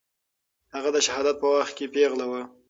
[0.75, 2.41] هغه د شهادت په وخت پېغله وه.